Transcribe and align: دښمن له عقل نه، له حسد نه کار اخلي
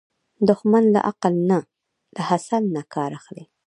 دښمن 0.49 0.83
له 0.95 0.99
عقل 1.09 1.33
نه، 1.49 1.59
له 2.15 2.21
حسد 2.29 2.63
نه 2.75 2.81
کار 2.93 3.09
اخلي 3.19 3.45